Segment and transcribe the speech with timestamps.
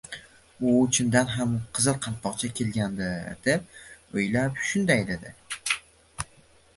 [0.69, 3.67] U chindan ham Qizil Qalpoqcha kelgandir deb
[4.21, 5.35] oʻylab, shunday debdi:—